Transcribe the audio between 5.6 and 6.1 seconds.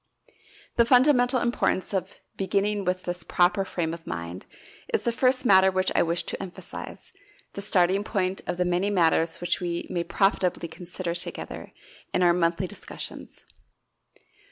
which I